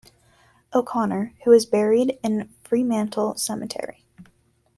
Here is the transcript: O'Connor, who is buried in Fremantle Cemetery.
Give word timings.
O'Connor, 0.73 1.33
who 1.43 1.51
is 1.51 1.67
buried 1.67 2.17
in 2.23 2.49
Fremantle 2.63 3.35
Cemetery. 3.35 4.03